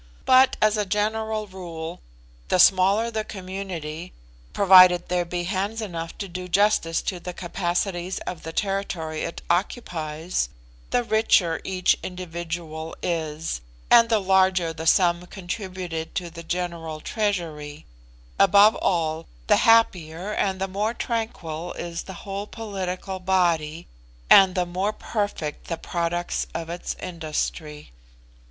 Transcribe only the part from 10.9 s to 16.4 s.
richer each individual is, and the larger the sum contributed to